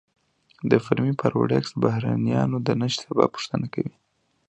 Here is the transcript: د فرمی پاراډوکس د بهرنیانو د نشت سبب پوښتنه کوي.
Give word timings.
د 0.69 0.71
فرمی 0.85 1.13
پاراډوکس 1.21 1.71
د 1.73 1.77
بهرنیانو 1.83 2.57
د 2.67 2.69
نشت 2.81 2.97
سبب 3.05 3.19
پوښتنه 3.35 3.65
کوي. 3.73 3.95